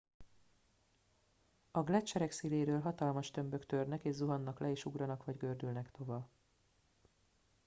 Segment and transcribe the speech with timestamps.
[1.71, 6.29] a gleccserek széléről hatalmas tömbök törnek és zuhannak le és ugranak vagy gördülnek tova